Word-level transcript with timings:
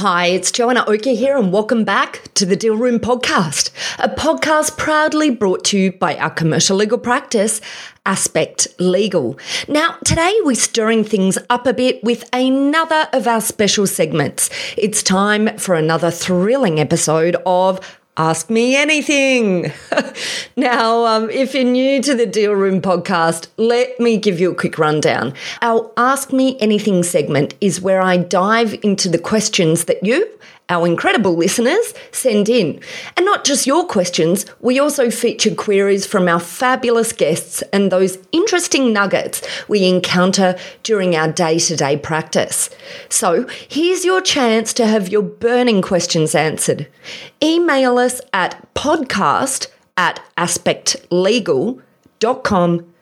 Hi, 0.00 0.26
it's 0.26 0.52
Joanna 0.52 0.84
Oakey 0.86 1.16
here, 1.16 1.36
and 1.36 1.52
welcome 1.52 1.82
back 1.82 2.22
to 2.34 2.46
the 2.46 2.54
Deal 2.54 2.76
Room 2.76 3.00
Podcast, 3.00 3.70
a 3.98 4.08
podcast 4.08 4.76
proudly 4.76 5.28
brought 5.28 5.64
to 5.64 5.76
you 5.76 5.90
by 5.90 6.16
our 6.18 6.30
commercial 6.30 6.76
legal 6.76 6.98
practice, 6.98 7.60
Aspect 8.06 8.68
Legal. 8.78 9.36
Now, 9.66 9.96
today 10.04 10.32
we're 10.44 10.54
stirring 10.54 11.02
things 11.02 11.36
up 11.50 11.66
a 11.66 11.72
bit 11.72 12.04
with 12.04 12.28
another 12.32 13.08
of 13.12 13.26
our 13.26 13.40
special 13.40 13.88
segments. 13.88 14.50
It's 14.76 15.02
time 15.02 15.58
for 15.58 15.74
another 15.74 16.12
thrilling 16.12 16.78
episode 16.78 17.34
of 17.44 17.97
Ask 18.18 18.50
Me 18.50 18.74
Anything. 18.74 19.72
now, 20.56 21.06
um, 21.06 21.30
if 21.30 21.54
you're 21.54 21.62
new 21.62 22.02
to 22.02 22.16
the 22.16 22.26
Deal 22.26 22.52
Room 22.52 22.82
podcast, 22.82 23.46
let 23.58 23.98
me 24.00 24.16
give 24.16 24.40
you 24.40 24.50
a 24.50 24.54
quick 24.56 24.76
rundown. 24.76 25.34
Our 25.62 25.88
Ask 25.96 26.32
Me 26.32 26.58
Anything 26.58 27.04
segment 27.04 27.54
is 27.60 27.80
where 27.80 28.02
I 28.02 28.16
dive 28.16 28.74
into 28.82 29.08
the 29.08 29.20
questions 29.20 29.84
that 29.84 30.04
you, 30.04 30.28
our 30.68 30.86
incredible 30.86 31.34
listeners, 31.34 31.94
send 32.12 32.48
in. 32.48 32.80
And 33.16 33.24
not 33.24 33.44
just 33.44 33.66
your 33.66 33.86
questions, 33.86 34.44
we 34.60 34.78
also 34.78 35.10
feature 35.10 35.54
queries 35.54 36.06
from 36.06 36.28
our 36.28 36.40
fabulous 36.40 37.12
guests 37.12 37.62
and 37.72 37.90
those 37.90 38.18
interesting 38.32 38.92
nuggets 38.92 39.42
we 39.68 39.86
encounter 39.86 40.56
during 40.82 41.16
our 41.16 41.32
day 41.32 41.58
to 41.58 41.76
day 41.76 41.96
practice. 41.96 42.68
So 43.08 43.46
here's 43.68 44.04
your 44.04 44.20
chance 44.20 44.72
to 44.74 44.86
have 44.86 45.08
your 45.08 45.22
burning 45.22 45.82
questions 45.82 46.34
answered. 46.34 46.88
Email 47.42 47.98
us 47.98 48.20
at 48.32 48.74
podcast 48.74 49.68
at 49.96 50.20
aspectlegal.com.au. 50.36 52.97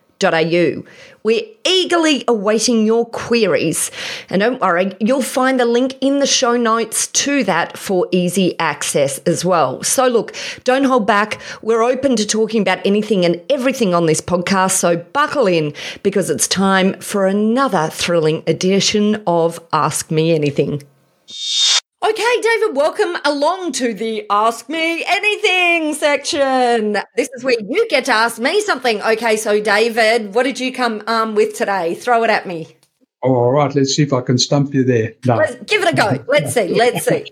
We're 1.22 1.42
eagerly 1.64 2.24
awaiting 2.28 2.86
your 2.86 3.04
queries. 3.06 3.90
And 4.30 4.40
don't 4.40 4.60
worry, 4.60 4.94
you'll 5.00 5.22
find 5.22 5.58
the 5.58 5.64
link 5.64 5.96
in 6.00 6.20
the 6.20 6.26
show 6.26 6.56
notes 6.56 7.08
to 7.08 7.42
that 7.44 7.76
for 7.76 8.06
easy 8.12 8.56
access 8.60 9.18
as 9.26 9.44
well. 9.44 9.82
So, 9.82 10.06
look, 10.06 10.36
don't 10.64 10.84
hold 10.84 11.06
back. 11.06 11.40
We're 11.62 11.82
open 11.82 12.14
to 12.16 12.26
talking 12.26 12.62
about 12.62 12.78
anything 12.84 13.24
and 13.24 13.42
everything 13.50 13.92
on 13.92 14.06
this 14.06 14.20
podcast. 14.20 14.72
So, 14.72 14.98
buckle 14.98 15.48
in 15.48 15.74
because 16.02 16.30
it's 16.30 16.46
time 16.46 16.94
for 17.00 17.26
another 17.26 17.88
thrilling 17.88 18.44
edition 18.46 19.22
of 19.26 19.58
Ask 19.72 20.10
Me 20.10 20.32
Anything. 20.32 20.82
Okay, 22.08 22.40
David, 22.40 22.76
welcome 22.76 23.16
along 23.24 23.72
to 23.72 23.92
the 23.92 24.26
Ask 24.30 24.68
Me 24.68 25.04
Anything 25.04 25.92
section. 25.92 26.92
This 27.16 27.28
is 27.34 27.42
where 27.42 27.56
you 27.58 27.88
get 27.88 28.04
to 28.04 28.12
ask 28.12 28.38
me 28.38 28.60
something. 28.60 29.02
Okay, 29.02 29.36
so 29.36 29.60
David, 29.60 30.32
what 30.32 30.44
did 30.44 30.60
you 30.60 30.72
come 30.72 31.02
um, 31.08 31.34
with 31.34 31.56
today? 31.56 31.96
Throw 31.96 32.22
it 32.22 32.30
at 32.30 32.46
me. 32.46 32.68
All 33.22 33.50
right, 33.50 33.74
let's 33.74 33.96
see 33.96 34.04
if 34.04 34.12
I 34.12 34.20
can 34.20 34.38
stump 34.38 34.72
you 34.72 34.84
there. 34.84 35.14
No. 35.24 35.36
Let's 35.36 35.56
give 35.64 35.82
it 35.82 35.94
a 35.94 35.96
go. 35.96 36.24
Let's 36.28 36.54
see. 36.54 36.68
Let's 36.68 37.04
see. 37.04 37.26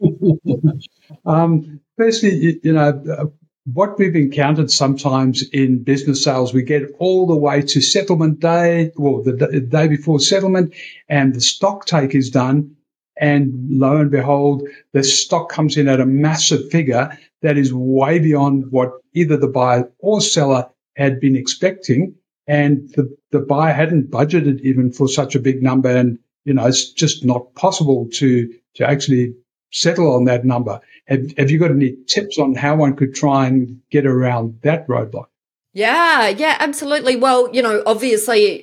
Um, 1.26 1.80
firstly, 1.96 2.34
you, 2.34 2.60
you 2.64 2.72
know, 2.72 3.02
uh, 3.10 3.26
what 3.70 3.98
we've 3.98 4.16
encountered 4.16 4.70
sometimes 4.70 5.48
in 5.50 5.84
business 5.84 6.24
sales, 6.24 6.54
we 6.54 6.62
get 6.62 6.90
all 6.98 7.26
the 7.26 7.36
way 7.36 7.62
to 7.62 7.80
settlement 7.80 8.40
day 8.40 8.90
well, 8.96 9.22
the 9.22 9.32
day 9.60 9.86
before 9.86 10.18
settlement 10.18 10.74
and 11.08 11.34
the 11.34 11.40
stock 11.40 11.84
take 11.84 12.14
is 12.14 12.30
done. 12.30 12.76
And 13.20 13.52
lo 13.68 13.98
and 13.98 14.10
behold, 14.10 14.62
the 14.92 15.04
stock 15.04 15.50
comes 15.50 15.76
in 15.76 15.88
at 15.88 16.00
a 16.00 16.06
massive 16.06 16.70
figure 16.70 17.16
that 17.42 17.58
is 17.58 17.72
way 17.72 18.18
beyond 18.18 18.70
what 18.70 18.92
either 19.14 19.36
the 19.36 19.48
buyer 19.48 19.90
or 19.98 20.20
seller 20.20 20.68
had 20.96 21.20
been 21.20 21.36
expecting. 21.36 22.14
And 22.46 22.88
the, 22.90 23.14
the 23.30 23.40
buyer 23.40 23.72
hadn't 23.72 24.10
budgeted 24.10 24.60
even 24.60 24.92
for 24.92 25.08
such 25.08 25.34
a 25.34 25.40
big 25.40 25.62
number. 25.62 25.90
And, 25.90 26.18
you 26.44 26.54
know, 26.54 26.66
it's 26.66 26.90
just 26.92 27.24
not 27.24 27.54
possible 27.54 28.08
to, 28.14 28.52
to 28.76 28.88
actually 28.88 29.34
settle 29.72 30.14
on 30.14 30.24
that 30.24 30.44
number. 30.44 30.80
Have, 31.06 31.32
have 31.36 31.50
you 31.50 31.58
got 31.58 31.70
any 31.70 31.96
tips 32.06 32.38
on 32.38 32.54
how 32.54 32.76
one 32.76 32.96
could 32.96 33.14
try 33.14 33.46
and 33.46 33.80
get 33.90 34.06
around 34.06 34.58
that 34.62 34.86
roadblock? 34.88 35.26
Yeah, 35.74 36.28
yeah, 36.28 36.56
absolutely. 36.60 37.16
Well, 37.16 37.48
you 37.54 37.62
know, 37.62 37.82
obviously, 37.86 38.62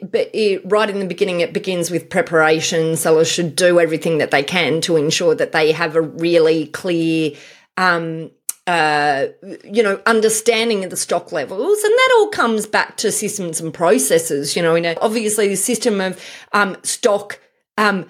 right 0.63 0.89
in 0.89 0.99
the 0.99 1.07
beginning, 1.07 1.39
it 1.39 1.53
begins 1.53 1.89
with 1.89 2.09
preparation. 2.09 2.95
Sellers 2.95 3.27
should 3.27 3.55
do 3.55 3.79
everything 3.79 4.19
that 4.19 4.29
they 4.29 4.43
can 4.43 4.79
to 4.81 4.95
ensure 4.95 5.33
that 5.33 5.51
they 5.51 5.71
have 5.71 5.95
a 5.95 6.01
really 6.01 6.67
clear, 6.67 7.31
um, 7.77 8.29
uh, 8.67 9.25
you 9.63 9.81
know, 9.81 9.99
understanding 10.05 10.83
of 10.83 10.91
the 10.91 10.97
stock 10.97 11.31
levels, 11.31 11.83
and 11.83 11.91
that 11.91 12.15
all 12.17 12.27
comes 12.29 12.67
back 12.67 12.97
to 12.97 13.11
systems 13.11 13.59
and 13.59 13.73
processes. 13.73 14.55
You 14.55 14.61
know, 14.61 14.75
in 14.75 14.85
a, 14.85 14.95
obviously 15.01 15.47
the 15.47 15.55
system 15.55 15.99
of 16.01 16.23
um, 16.53 16.77
stock, 16.83 17.39
um, 17.79 18.05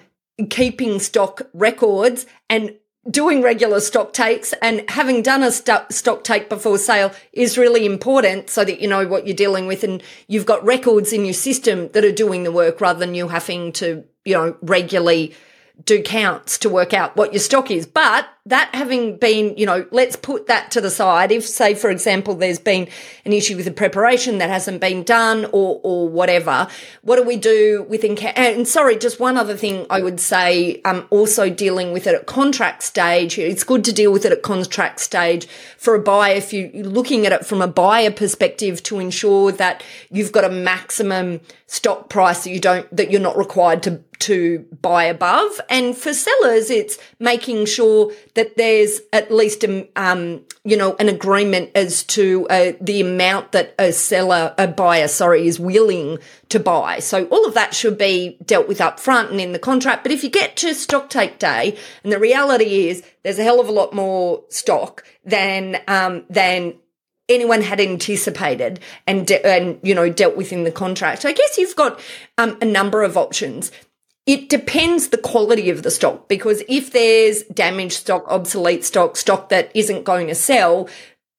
keeping 0.50 0.98
stock 0.98 1.40
records, 1.54 2.26
and 2.50 2.74
doing 3.08 3.40
regular 3.40 3.80
stock 3.80 4.12
takes 4.12 4.52
and 4.60 4.88
having 4.90 5.22
done 5.22 5.42
a 5.42 5.50
st- 5.50 5.90
stock 5.90 6.22
take 6.22 6.48
before 6.48 6.76
sale 6.76 7.12
is 7.32 7.56
really 7.56 7.86
important 7.86 8.50
so 8.50 8.64
that 8.64 8.80
you 8.80 8.88
know 8.88 9.06
what 9.06 9.26
you're 9.26 9.36
dealing 9.36 9.66
with 9.66 9.82
and 9.82 10.02
you've 10.28 10.44
got 10.44 10.62
records 10.64 11.12
in 11.12 11.24
your 11.24 11.34
system 11.34 11.88
that 11.92 12.04
are 12.04 12.12
doing 12.12 12.42
the 12.42 12.52
work 12.52 12.80
rather 12.80 12.98
than 12.98 13.14
you 13.14 13.28
having 13.28 13.72
to, 13.72 14.04
you 14.24 14.34
know, 14.34 14.56
regularly 14.60 15.34
do 15.84 16.02
counts 16.02 16.58
to 16.58 16.68
work 16.68 16.92
out 16.92 17.16
what 17.16 17.32
your 17.32 17.40
stock 17.40 17.70
is. 17.70 17.86
But 17.86 18.28
that 18.50 18.74
having 18.74 19.16
been, 19.16 19.56
you 19.56 19.64
know, 19.64 19.86
let's 19.90 20.16
put 20.16 20.46
that 20.48 20.70
to 20.72 20.80
the 20.80 20.90
side. 20.90 21.32
If, 21.32 21.46
say, 21.46 21.74
for 21.74 21.90
example, 21.90 22.34
there's 22.34 22.58
been 22.58 22.88
an 23.24 23.32
issue 23.32 23.56
with 23.56 23.64
the 23.64 23.72
preparation 23.72 24.38
that 24.38 24.50
hasn't 24.50 24.80
been 24.80 25.02
done 25.02 25.46
or, 25.46 25.80
or 25.82 26.08
whatever, 26.08 26.68
what 27.02 27.16
do 27.16 27.22
we 27.22 27.36
do 27.36 27.86
with, 27.88 28.04
inca- 28.04 28.38
and 28.38 28.68
sorry, 28.68 28.96
just 28.96 29.18
one 29.18 29.36
other 29.36 29.56
thing 29.56 29.86
I 29.88 30.02
would 30.02 30.20
say, 30.20 30.80
um, 30.84 31.06
also 31.10 31.48
dealing 31.48 31.92
with 31.92 32.06
it 32.06 32.14
at 32.14 32.26
contract 32.26 32.82
stage. 32.82 33.38
It's 33.38 33.64
good 33.64 33.84
to 33.84 33.92
deal 33.92 34.12
with 34.12 34.24
it 34.24 34.32
at 34.32 34.42
contract 34.42 35.00
stage 35.00 35.46
for 35.76 35.94
a 35.94 36.00
buyer 36.00 36.34
if 36.34 36.52
you're 36.52 36.84
looking 36.84 37.26
at 37.26 37.32
it 37.32 37.46
from 37.46 37.62
a 37.62 37.68
buyer 37.68 38.10
perspective 38.10 38.82
to 38.84 38.98
ensure 38.98 39.52
that 39.52 39.82
you've 40.10 40.32
got 40.32 40.44
a 40.44 40.50
maximum 40.50 41.40
stock 41.66 42.08
price 42.08 42.44
that 42.44 42.50
you 42.50 42.60
don't, 42.60 42.94
that 42.94 43.10
you're 43.10 43.20
not 43.20 43.36
required 43.36 43.82
to 43.84 44.02
to 44.20 44.60
buy 44.80 45.04
above. 45.04 45.60
And 45.68 45.96
for 45.96 46.12
sellers, 46.12 46.70
it's 46.70 46.98
making 47.18 47.66
sure 47.66 48.12
that 48.34 48.39
there's 48.56 49.00
at 49.12 49.30
least, 49.30 49.64
um, 49.64 49.86
um 49.96 50.44
you 50.64 50.76
know, 50.76 50.94
an 50.98 51.08
agreement 51.08 51.70
as 51.74 52.04
to 52.04 52.46
uh, 52.48 52.72
the 52.80 53.00
amount 53.00 53.52
that 53.52 53.74
a 53.78 53.92
seller, 53.92 54.54
a 54.58 54.68
buyer, 54.68 55.08
sorry, 55.08 55.46
is 55.46 55.58
willing 55.58 56.18
to 56.50 56.60
buy. 56.60 56.98
So 56.98 57.24
all 57.26 57.46
of 57.46 57.54
that 57.54 57.74
should 57.74 57.96
be 57.96 58.36
dealt 58.44 58.68
with 58.68 58.80
up 58.80 59.00
front 59.00 59.30
and 59.30 59.40
in 59.40 59.52
the 59.52 59.58
contract. 59.58 60.02
But 60.02 60.12
if 60.12 60.22
you 60.22 60.30
get 60.30 60.56
to 60.58 60.74
stock 60.74 61.08
take 61.08 61.38
day, 61.38 61.78
and 62.04 62.12
the 62.12 62.18
reality 62.18 62.88
is 62.88 63.02
there's 63.22 63.38
a 63.38 63.42
hell 63.42 63.60
of 63.60 63.68
a 63.68 63.72
lot 63.72 63.94
more 63.94 64.44
stock 64.48 65.02
than, 65.24 65.78
um, 65.88 66.24
than 66.28 66.74
anyone 67.30 67.62
had 67.62 67.80
anticipated 67.80 68.80
and 69.06 69.26
de- 69.26 69.46
and 69.46 69.78
you 69.82 69.94
know 69.94 70.10
dealt 70.10 70.36
with 70.36 70.52
in 70.52 70.64
the 70.64 70.72
contract. 70.72 71.24
I 71.24 71.32
guess 71.32 71.56
you've 71.56 71.76
got 71.76 72.00
um, 72.36 72.58
a 72.60 72.64
number 72.64 73.02
of 73.02 73.16
options. 73.16 73.70
It 74.26 74.48
depends 74.48 75.08
the 75.08 75.18
quality 75.18 75.70
of 75.70 75.82
the 75.82 75.90
stock 75.90 76.28
because 76.28 76.62
if 76.68 76.92
there's 76.92 77.42
damaged 77.44 77.94
stock, 77.94 78.24
obsolete 78.28 78.84
stock, 78.84 79.16
stock 79.16 79.48
that 79.48 79.70
isn't 79.74 80.04
going 80.04 80.28
to 80.28 80.34
sell, 80.34 80.88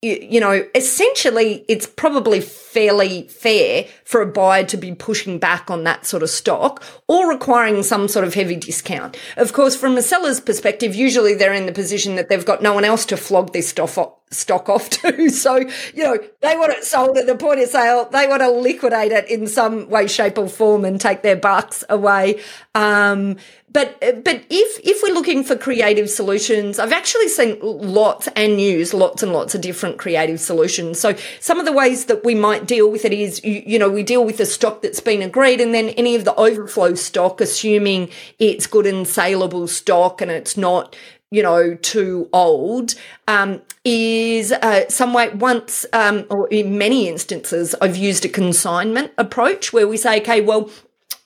you, 0.02 0.40
know, 0.40 0.66
essentially 0.74 1.64
it's 1.68 1.86
probably 1.86 2.42
fairly 2.42 3.24
fair 3.28 3.86
for 4.04 4.22
a 4.22 4.26
buyer 4.26 4.64
to 4.64 4.78
be 4.78 4.96
pushing 4.96 5.38
back 5.38 5.70
on 5.70 5.84
that 5.84 6.08
sort 6.08 6.24
of 6.24 6.30
stock 6.32 6.84
or 7.08 7.30
requiring 7.30 7.84
some 7.84 8.08
sort 8.08 8.26
of 8.26 8.34
heavy 8.34 8.56
discount. 8.56 9.16
Of 9.38 9.54
course, 9.54 9.76
from 9.76 9.98
a 9.98 10.02
seller's 10.02 10.40
perspective, 10.40 10.96
usually 10.96 11.36
they're 11.36 11.54
in 11.54 11.68
the 11.68 11.72
position 11.72 12.16
that 12.16 12.30
they've 12.30 12.46
got 12.46 12.64
no 12.64 12.74
one 12.74 12.84
else 12.84 13.06
to 13.08 13.18
flog 13.18 13.54
this 13.54 13.70
stuff 13.70 14.00
off, 14.00 14.14
stock 14.32 14.70
off 14.70 14.90
to. 14.90 15.30
So, 15.42 15.58
you 15.58 16.04
know, 16.04 16.18
they 16.42 16.58
want 16.58 16.74
it 16.74 16.84
sold 16.84 17.18
at 17.18 17.26
the 17.26 17.36
point 17.36 17.60
of 17.62 17.70
sale. 17.70 18.10
They 18.12 18.28
want 18.28 18.42
to 18.42 18.52
liquidate 18.52 19.12
it 19.12 19.30
in 19.30 19.48
some 19.48 19.90
way, 19.90 20.08
shape 20.08 20.38
or 20.38 20.48
form 20.48 20.84
and 20.84 21.00
take 21.00 21.22
their 21.22 21.36
bucks 21.36 21.84
away. 21.90 22.42
Um, 22.76 23.38
but, 23.72 24.00
but 24.02 24.44
if, 24.50 24.80
if 24.84 25.02
we're 25.02 25.14
looking 25.14 25.44
for 25.44 25.56
creative 25.56 26.10
solutions, 26.10 26.78
I've 26.78 26.92
actually 26.92 27.30
seen 27.30 27.58
lots 27.62 28.28
and 28.36 28.60
used 28.60 28.94
lots 28.94 29.24
and 29.24 29.32
lots 29.32 29.56
of 29.56 29.62
different 29.62 29.98
creative 29.98 30.40
solutions. 30.40 31.00
So 31.00 31.16
some 31.40 31.60
of 31.60 31.66
the 31.66 31.72
ways 31.72 32.06
that 32.06 32.26
we 32.26 32.36
might 32.36 32.66
deal 32.66 32.92
with 32.92 33.06
it 33.06 33.14
is, 33.14 33.44
you, 33.44 33.64
you 33.66 33.80
know, 33.80 33.90
we 33.90 34.04
deal 34.04 34.26
with 34.26 34.38
the 34.38 34.46
stock 34.46 34.82
that's 34.82 35.00
been 35.00 35.22
agreed 35.22 35.62
and 35.62 35.74
then 35.74 35.90
any 35.90 36.16
of 36.16 36.26
the 36.26 36.36
overflow 36.36 36.96
stock, 36.96 37.40
assuming 37.40 38.10
it's 38.40 38.68
good 38.68 38.86
and 38.86 39.08
saleable 39.08 39.68
stock 39.68 40.22
and 40.22 40.30
it's 40.30 40.58
not, 40.58 40.96
you 41.30 41.42
know, 41.42 41.76
too 41.76 42.28
old, 42.34 42.96
um, 43.28 43.62
is 43.86 44.52
uh, 44.52 44.88
some 44.90 45.14
way 45.14 45.30
once, 45.30 45.86
um, 45.94 46.26
or 46.30 46.48
in 46.50 46.78
many 46.78 47.08
instances, 47.08 47.74
I've 47.82 47.96
used 47.96 48.26
a 48.26 48.30
consignment 48.30 49.14
approach 49.18 49.72
where 49.72 49.88
we 49.88 49.96
say, 49.96 50.20
okay, 50.22 50.42
well, 50.42 50.70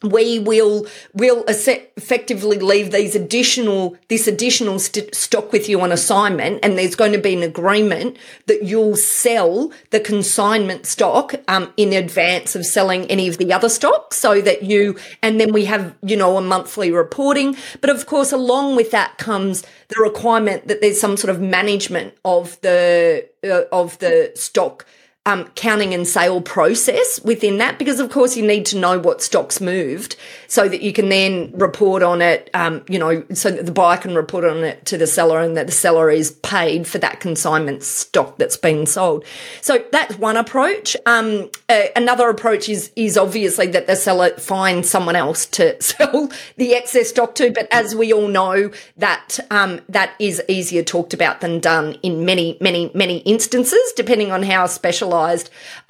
we 0.10 0.40
will 0.40 0.86
will 1.14 1.44
effectively 1.48 2.58
leave 2.60 2.92
these 2.92 3.16
additional 3.16 3.98
this 4.10 4.28
additional 4.28 4.80
st- 4.80 5.14
stock 5.14 5.52
with 5.52 5.68
you 5.70 5.82
on 5.82 5.92
assignment 5.92 6.60
and 6.64 6.78
there's 6.78 6.96
going 6.96 7.12
to 7.12 7.18
be 7.18 7.34
an 7.34 7.44
agreement 7.44 8.18
that 8.48 8.64
you'll 8.64 8.96
sell 8.96 9.72
the 9.92 10.00
consignment 10.00 10.86
stock 10.86 11.36
um, 11.48 11.72
in 11.78 11.94
advance 11.94 12.56
of 12.56 12.66
selling 12.66 13.06
any 13.06 13.28
of 13.28 13.38
the 13.38 13.52
other 13.52 13.70
stock 13.70 14.14
so 14.14 14.42
that 14.42 14.64
you 14.64 14.98
and 15.22 15.40
then 15.40 15.52
we 15.52 15.66
have 15.66 15.96
you 16.02 16.16
know 16.16 16.38
a 16.38 16.42
monthly 16.42 16.92
reporting. 16.92 17.56
But 17.82 17.90
of 17.90 18.06
course 18.06 18.32
along 18.32 18.76
with 18.76 18.92
that 18.92 19.18
comes 19.18 19.64
the 19.90 20.02
requirement 20.02 20.68
that 20.68 20.82
there's 20.82 21.00
some 21.00 21.18
sort 21.18 21.34
of 21.34 21.42
management 21.42 22.14
of 22.24 22.60
the 22.62 23.28
uh, 23.44 23.64
of 23.72 23.98
the 24.00 24.32
stock 24.36 24.86
um, 25.26 25.48
counting 25.56 25.94
and 25.94 26.08
sale 26.08 26.42
process 26.42 27.20
within 27.24 27.58
that 27.58 27.80
because 27.80 28.00
of 28.00 28.10
course 28.12 28.38
you 28.38 28.46
need 28.46 28.66
to 28.68 28.78
know 28.78 29.00
what 29.00 29.22
stocks 29.22 29.60
moved 29.60 30.16
so 30.48 30.70
that 30.70 30.82
you 30.82 30.94
can 30.94 31.10
then 31.10 31.52
report 31.56 32.04
on 32.04 32.22
it 32.22 32.50
um, 32.54 32.84
you 32.88 33.00
know 33.00 33.24
so 33.34 33.50
that 33.50 33.66
the 33.66 33.72
buyer 33.72 33.98
can 33.98 34.16
report 34.16 34.46
on 34.46 34.64
it 34.64 34.86
to 34.86 34.98
the 34.98 35.08
seller 35.08 35.40
and 35.40 35.58
that 35.58 35.66
the 35.66 35.72
seller 35.72 36.12
is 36.12 36.32
paid 36.44 36.86
for 36.88 37.00
that 37.00 37.20
consignment 37.20 37.82
stock 37.84 38.38
that's 38.38 38.58
been 38.58 38.86
sold. 38.86 39.26
So 39.62 39.84
that's 39.92 40.18
one 40.18 40.38
approach. 40.38 40.96
Um, 41.06 41.50
uh, 41.70 41.84
another 41.96 42.30
approach 42.30 42.70
is 42.70 42.92
is 42.96 43.18
obviously 43.18 43.68
that 43.68 43.88
the 43.88 43.96
seller 43.96 44.30
finds 44.38 44.90
someone 44.90 45.16
else 45.16 45.46
to 45.48 45.82
sell 45.82 46.30
the 46.58 46.76
excess 46.76 47.10
stock 47.10 47.36
to. 47.36 47.52
But 47.52 47.68
as 47.72 47.96
we 47.96 48.14
all 48.14 48.28
know 48.28 48.72
that 48.98 49.40
um, 49.50 49.82
that 49.90 50.14
is 50.20 50.42
easier 50.48 50.84
talked 50.84 51.14
about 51.14 51.42
than 51.42 51.60
done 51.60 51.98
in 52.04 52.26
many 52.26 52.58
many 52.62 52.92
many 52.94 53.18
instances 53.20 53.94
depending 53.96 54.32
on 54.32 54.44
how 54.44 54.66
specialized 54.68 55.15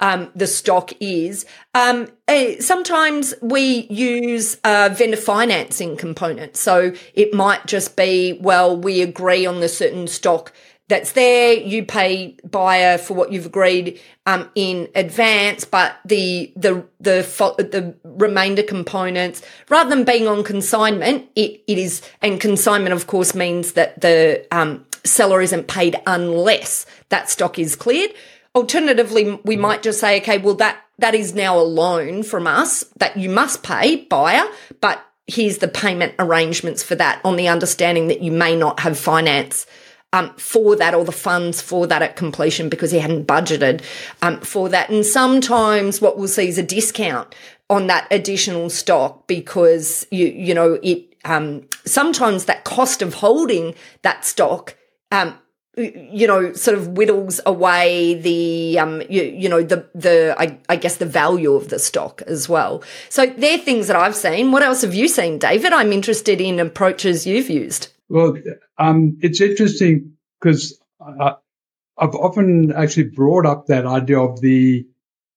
um, 0.00 0.30
the 0.34 0.46
stock 0.46 0.92
is. 1.00 1.46
Um, 1.74 2.08
uh, 2.28 2.60
sometimes 2.60 3.34
we 3.42 3.86
use 3.88 4.56
uh, 4.64 4.90
vendor 4.92 5.16
financing 5.16 5.96
components. 5.96 6.60
So 6.60 6.92
it 7.14 7.34
might 7.34 7.66
just 7.66 7.96
be, 7.96 8.38
well, 8.40 8.76
we 8.76 9.02
agree 9.02 9.46
on 9.46 9.60
the 9.60 9.68
certain 9.68 10.06
stock 10.06 10.52
that's 10.88 11.12
there. 11.12 11.52
You 11.52 11.84
pay 11.84 12.36
buyer 12.44 12.96
for 12.98 13.14
what 13.14 13.32
you've 13.32 13.46
agreed 13.46 14.00
um, 14.24 14.48
in 14.54 14.88
advance, 14.94 15.64
but 15.64 15.96
the 16.04 16.52
the 16.54 16.84
the 17.00 17.22
the 17.58 17.94
remainder 18.04 18.62
components, 18.62 19.42
rather 19.68 19.90
than 19.90 20.04
being 20.04 20.28
on 20.28 20.44
consignment, 20.44 21.28
it, 21.34 21.62
it 21.66 21.78
is 21.78 22.02
and 22.22 22.40
consignment, 22.40 22.92
of 22.92 23.06
course, 23.06 23.34
means 23.34 23.72
that 23.72 24.00
the 24.00 24.46
um, 24.52 24.84
seller 25.04 25.40
isn't 25.40 25.66
paid 25.66 25.96
unless 26.06 26.86
that 27.08 27.28
stock 27.30 27.58
is 27.58 27.74
cleared. 27.74 28.12
Alternatively, 28.56 29.38
we 29.44 29.56
might 29.56 29.82
just 29.82 30.00
say, 30.00 30.18
okay, 30.20 30.38
well, 30.38 30.54
that, 30.54 30.82
that 30.98 31.14
is 31.14 31.34
now 31.34 31.58
a 31.58 31.60
loan 31.60 32.22
from 32.22 32.46
us 32.46 32.84
that 32.96 33.16
you 33.16 33.28
must 33.28 33.62
pay 33.62 34.04
buyer, 34.06 34.44
but 34.80 35.04
here's 35.26 35.58
the 35.58 35.68
payment 35.68 36.14
arrangements 36.18 36.82
for 36.82 36.94
that 36.94 37.20
on 37.22 37.36
the 37.36 37.48
understanding 37.48 38.08
that 38.08 38.22
you 38.22 38.32
may 38.32 38.56
not 38.56 38.80
have 38.80 38.98
finance 38.98 39.66
um, 40.14 40.32
for 40.36 40.74
that 40.76 40.94
or 40.94 41.04
the 41.04 41.12
funds 41.12 41.60
for 41.60 41.86
that 41.86 42.00
at 42.00 42.16
completion 42.16 42.70
because 42.70 42.90
he 42.90 42.98
hadn't 42.98 43.26
budgeted 43.26 43.82
um, 44.22 44.40
for 44.40 44.70
that. 44.70 44.88
And 44.88 45.04
sometimes 45.04 46.00
what 46.00 46.16
we'll 46.16 46.28
see 46.28 46.48
is 46.48 46.56
a 46.56 46.62
discount 46.62 47.34
on 47.68 47.88
that 47.88 48.06
additional 48.10 48.70
stock 48.70 49.26
because 49.26 50.06
you 50.10 50.28
you 50.28 50.54
know 50.54 50.78
it 50.82 51.14
um, 51.24 51.66
sometimes 51.84 52.44
that 52.44 52.64
cost 52.64 53.02
of 53.02 53.14
holding 53.14 53.74
that 54.02 54.24
stock 54.24 54.76
um, 55.10 55.36
you 55.76 56.26
know, 56.26 56.52
sort 56.54 56.76
of 56.78 56.88
whittles 56.88 57.40
away 57.44 58.14
the, 58.14 58.78
um, 58.78 59.02
you, 59.10 59.22
you 59.22 59.48
know, 59.48 59.62
the, 59.62 59.86
the, 59.94 60.34
I, 60.38 60.58
I, 60.70 60.76
guess 60.76 60.96
the 60.96 61.06
value 61.06 61.52
of 61.52 61.68
the 61.68 61.78
stock 61.78 62.22
as 62.26 62.48
well. 62.48 62.82
So 63.10 63.26
they're 63.26 63.58
things 63.58 63.88
that 63.88 63.96
I've 63.96 64.16
seen. 64.16 64.52
What 64.52 64.62
else 64.62 64.80
have 64.80 64.94
you 64.94 65.06
seen, 65.06 65.38
David? 65.38 65.74
I'm 65.74 65.92
interested 65.92 66.40
in 66.40 66.60
approaches 66.60 67.26
you've 67.26 67.50
used. 67.50 67.88
Well, 68.08 68.38
um, 68.78 69.18
it's 69.20 69.40
interesting 69.40 70.16
because 70.40 70.80
I've 71.00 72.14
often 72.14 72.72
actually 72.72 73.10
brought 73.10 73.44
up 73.44 73.66
that 73.66 73.84
idea 73.84 74.18
of 74.18 74.40
the 74.40 74.86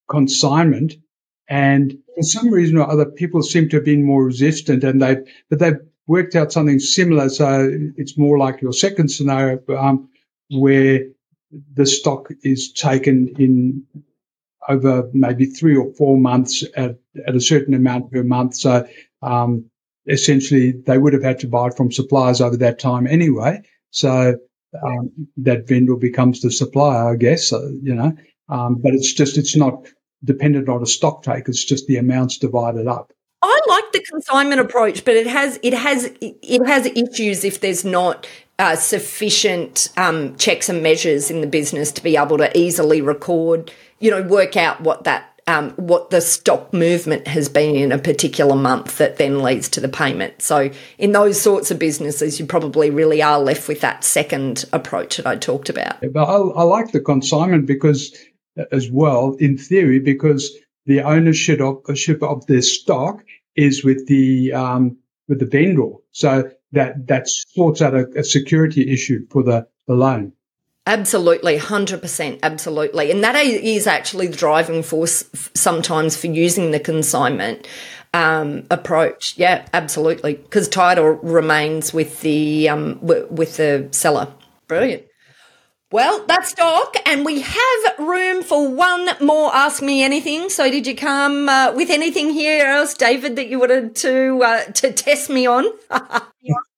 consignment 0.08 0.94
and 1.50 1.98
for 2.14 2.22
some 2.22 2.50
reason 2.50 2.78
or 2.78 2.88
other, 2.88 3.06
people 3.06 3.42
seem 3.42 3.68
to 3.70 3.76
have 3.76 3.84
been 3.84 4.04
more 4.04 4.24
resistant 4.24 4.84
and 4.84 5.02
they've, 5.02 5.26
but 5.48 5.58
they've 5.58 5.80
worked 6.06 6.36
out 6.36 6.52
something 6.52 6.78
similar. 6.78 7.28
So 7.28 7.68
it's 7.96 8.16
more 8.16 8.38
like 8.38 8.62
your 8.62 8.72
second 8.72 9.10
scenario. 9.10 9.60
Um, 9.76 10.09
where 10.50 11.00
the 11.74 11.86
stock 11.86 12.28
is 12.42 12.72
taken 12.72 13.34
in 13.38 13.84
over 14.68 15.08
maybe 15.12 15.46
three 15.46 15.76
or 15.76 15.92
four 15.94 16.16
months 16.16 16.64
at, 16.76 16.96
at 17.26 17.34
a 17.34 17.40
certain 17.40 17.74
amount 17.74 18.12
per 18.12 18.22
month. 18.22 18.54
So 18.56 18.86
um, 19.22 19.70
essentially, 20.06 20.72
they 20.72 20.98
would 20.98 21.12
have 21.12 21.22
had 21.22 21.40
to 21.40 21.48
buy 21.48 21.68
it 21.68 21.76
from 21.76 21.90
suppliers 21.90 22.40
over 22.40 22.56
that 22.58 22.78
time 22.78 23.06
anyway. 23.06 23.62
So 23.90 24.36
um, 24.82 25.10
that 25.38 25.66
vendor 25.66 25.96
becomes 25.96 26.40
the 26.40 26.50
supplier, 26.50 27.12
I 27.12 27.16
guess. 27.16 27.48
So, 27.48 27.60
you 27.82 27.94
know, 27.94 28.12
um, 28.48 28.76
but 28.76 28.94
it's 28.94 29.12
just 29.12 29.38
it's 29.38 29.56
not 29.56 29.86
dependent 30.22 30.68
on 30.68 30.82
a 30.82 30.86
stock 30.86 31.22
take. 31.22 31.48
It's 31.48 31.64
just 31.64 31.86
the 31.86 31.96
amounts 31.96 32.38
divided 32.38 32.86
up. 32.86 33.12
I 33.42 33.60
like 33.68 33.92
the 33.92 34.02
consignment 34.02 34.60
approach, 34.60 35.04
but 35.04 35.14
it 35.14 35.26
has 35.26 35.58
it 35.62 35.72
has 35.72 36.12
it 36.20 36.66
has 36.66 36.86
issues 36.86 37.44
if 37.44 37.60
there's 37.60 37.84
not 37.84 38.26
uh, 38.60 38.76
sufficient 38.76 39.88
um, 39.96 40.36
checks 40.36 40.68
and 40.68 40.82
measures 40.82 41.30
in 41.30 41.40
the 41.40 41.46
business 41.46 41.90
to 41.92 42.02
be 42.02 42.16
able 42.16 42.36
to 42.36 42.56
easily 42.56 43.00
record, 43.00 43.72
you 43.98 44.10
know, 44.10 44.22
work 44.22 44.56
out 44.56 44.82
what 44.82 45.04
that 45.04 45.26
um, 45.46 45.70
what 45.72 46.10
the 46.10 46.20
stock 46.20 46.72
movement 46.72 47.26
has 47.26 47.48
been 47.48 47.74
in 47.74 47.90
a 47.90 47.98
particular 47.98 48.54
month 48.54 48.98
that 48.98 49.16
then 49.16 49.42
leads 49.42 49.70
to 49.70 49.80
the 49.80 49.88
payment. 49.88 50.42
So, 50.42 50.70
in 50.98 51.12
those 51.12 51.40
sorts 51.40 51.70
of 51.70 51.78
businesses, 51.78 52.38
you 52.38 52.44
probably 52.44 52.90
really 52.90 53.22
are 53.22 53.40
left 53.40 53.66
with 53.66 53.80
that 53.80 54.04
second 54.04 54.66
approach 54.74 55.16
that 55.16 55.26
I 55.26 55.36
talked 55.36 55.70
about. 55.70 56.00
But 56.12 56.24
I, 56.24 56.36
I 56.36 56.62
like 56.64 56.92
the 56.92 57.00
consignment 57.00 57.66
because, 57.66 58.14
as 58.70 58.90
well, 58.90 59.34
in 59.40 59.56
theory, 59.56 60.00
because 60.00 60.54
the 60.84 61.00
ownership 61.00 61.60
of, 61.60 61.82
ownership 61.88 62.22
of 62.22 62.46
their 62.46 62.62
stock 62.62 63.24
is 63.56 63.82
with 63.82 64.06
the 64.06 64.52
um, 64.52 64.98
with 65.28 65.40
the 65.40 65.46
vendor. 65.46 65.92
So 66.10 66.50
that 66.72 67.06
that 67.08 67.28
sorts 67.28 67.82
out 67.82 67.94
a, 67.94 68.06
a 68.16 68.24
security 68.24 68.92
issue 68.92 69.26
for 69.30 69.42
the, 69.42 69.66
the 69.86 69.94
loan. 69.94 70.32
Absolutely, 70.86 71.58
100%, 71.58 72.40
absolutely. 72.42 73.10
And 73.10 73.22
that 73.22 73.36
is 73.36 73.86
actually 73.86 74.28
the 74.28 74.36
driving 74.36 74.82
force 74.82 75.24
sometimes 75.54 76.16
for 76.16 76.26
using 76.26 76.70
the 76.70 76.80
consignment 76.80 77.68
um, 78.14 78.64
approach. 78.70 79.36
Yeah, 79.36 79.66
absolutely. 79.72 80.34
Because 80.34 80.68
title 80.68 81.10
remains 81.10 81.92
with 81.92 82.20
the 82.22 82.68
um, 82.68 82.94
w- 82.94 83.28
with 83.30 83.56
the 83.56 83.88
seller. 83.92 84.32
Brilliant. 84.66 85.04
Well, 85.92 86.24
that's 86.28 86.50
stock, 86.50 86.94
and 87.04 87.24
we 87.24 87.40
have 87.40 87.98
room 87.98 88.44
for 88.44 88.68
one 88.68 89.08
more 89.20 89.52
Ask 89.52 89.82
Me 89.82 90.04
Anything. 90.04 90.48
So, 90.48 90.70
did 90.70 90.86
you 90.86 90.94
come 90.94 91.48
uh, 91.48 91.72
with 91.74 91.90
anything 91.90 92.30
here 92.30 92.64
else, 92.64 92.94
David, 92.94 93.34
that 93.34 93.48
you 93.48 93.58
wanted 93.58 93.96
to 93.96 94.40
uh, 94.40 94.64
to 94.66 94.92
test 94.92 95.28
me 95.30 95.46
on? 95.46 95.64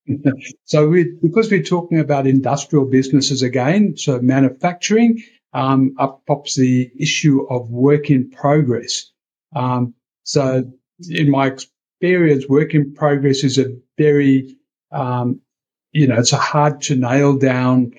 so, 0.64 0.88
we, 0.88 1.12
because 1.20 1.50
we're 1.50 1.62
talking 1.62 2.00
about 2.00 2.26
industrial 2.26 2.86
businesses 2.86 3.42
again, 3.42 3.98
so 3.98 4.18
manufacturing, 4.18 5.22
um, 5.52 5.94
up 5.98 6.22
pops 6.26 6.56
the 6.56 6.90
issue 6.98 7.46
of 7.50 7.68
work 7.68 8.08
in 8.08 8.30
progress. 8.30 9.10
Um, 9.54 9.92
so, 10.22 10.72
in 11.10 11.30
my 11.30 11.48
experience, 11.48 12.48
work 12.48 12.72
in 12.72 12.94
progress 12.94 13.44
is 13.44 13.58
a 13.58 13.76
very, 13.98 14.56
um, 14.90 15.42
you 15.90 16.06
know, 16.06 16.18
it's 16.18 16.32
a 16.32 16.38
hard 16.38 16.80
to 16.82 16.96
nail 16.96 17.36
down 17.36 17.92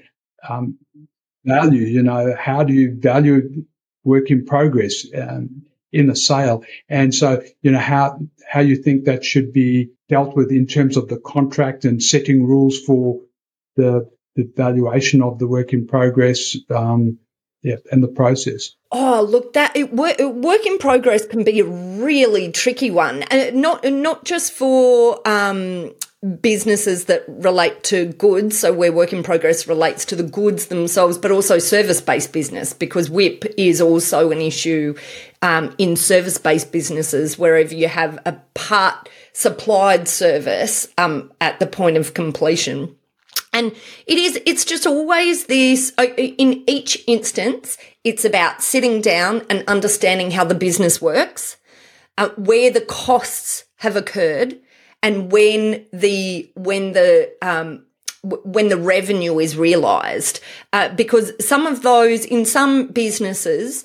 um, 0.48 0.78
value. 1.46 1.86
You 1.86 2.04
know, 2.04 2.36
how 2.38 2.64
do 2.64 2.74
you 2.74 2.96
value 2.98 3.66
work 4.04 4.32
in 4.32 4.46
progress 4.46 5.06
um, 5.16 5.64
in 5.92 6.10
a 6.10 6.16
sale? 6.16 6.64
And 6.90 7.14
so, 7.14 7.44
you 7.62 7.72
know, 7.72 7.80
how 7.80 8.20
how 8.50 8.62
you 8.62 8.76
think 8.76 9.06
that 9.06 9.24
should 9.24 9.54
be 9.54 9.92
dealt 10.10 10.36
with 10.36 10.52
in 10.52 10.68
terms 10.68 10.98
of 10.98 11.08
the 11.08 11.18
contract 11.18 11.86
and 11.86 12.02
setting 12.02 12.46
rules 12.46 12.80
for 12.80 13.22
the 13.76 14.10
the 14.36 14.52
valuation 14.56 15.22
of 15.22 15.40
the 15.40 15.48
work 15.48 15.74
in 15.74 15.88
progress. 15.88 16.58
Um, 16.70 17.20
yeah, 17.64 17.78
and 17.94 18.04
the 18.04 18.10
process. 18.10 18.72
Oh, 18.92 19.26
look, 19.28 19.54
that 19.54 19.74
it, 19.76 19.94
work, 19.94 20.20
work 20.20 20.66
in 20.66 20.78
progress 20.80 21.26
can 21.26 21.46
be 21.46 21.62
a 21.62 21.66
really 21.66 22.52
tricky 22.52 22.92
one, 22.92 23.24
and 23.24 23.62
not 23.62 23.86
not 23.86 24.26
just 24.26 24.52
for 24.52 25.26
um, 25.26 25.94
businesses 26.42 27.06
that 27.06 27.26
relate 27.28 27.84
to 27.84 28.06
goods. 28.14 28.60
So 28.60 28.72
where 28.72 28.94
work 28.94 29.12
in 29.12 29.24
progress 29.24 29.68
relates 29.68 30.06
to 30.06 30.16
the 30.16 30.24
goods 30.24 30.68
themselves, 30.68 31.18
but 31.18 31.32
also 31.32 31.60
service 31.60 32.00
based 32.00 32.32
business 32.32 32.74
because 32.74 33.10
WIP 33.10 33.46
is 33.58 33.82
also 33.82 34.32
an 34.32 34.40
issue 34.40 34.96
um, 35.42 35.76
in 35.78 35.96
service 35.96 36.38
based 36.38 36.72
businesses 36.72 37.38
wherever 37.38 37.74
you 37.74 37.90
have 37.90 38.20
a 38.26 38.34
part 38.54 39.10
supplied 39.34 40.08
service 40.08 40.88
um, 40.98 41.32
at 41.42 41.60
the 41.60 41.68
point 41.68 41.98
of 41.98 42.14
completion. 42.14 42.96
And 43.52 43.76
it 44.08 44.18
is, 44.18 44.40
it's 44.46 44.66
just 44.66 44.88
always 44.88 45.46
this, 45.46 45.94
uh, 45.98 46.06
in 46.16 46.64
each 46.68 47.04
instance, 47.06 47.78
it's 48.04 48.26
about 48.26 48.64
sitting 48.64 49.02
down 49.02 49.44
and 49.50 49.64
understanding 49.68 50.32
how 50.32 50.44
the 50.44 50.56
business 50.56 51.02
works, 51.02 51.58
uh, 52.18 52.30
where 52.30 52.72
the 52.72 52.82
costs 52.82 53.66
have 53.78 53.96
occurred, 53.96 54.60
and 55.04 55.32
when 55.32 55.86
the, 55.94 56.50
when 56.56 56.94
the, 56.94 57.32
um, 57.44 57.86
when 58.24 58.70
the 58.70 58.78
revenue 58.78 59.38
is 59.38 59.58
realized, 59.58 60.40
uh, 60.72 60.90
because 60.96 61.34
some 61.46 61.68
of 61.68 61.84
those 61.84 62.26
in 62.26 62.46
some 62.46 62.88
businesses, 62.88 63.84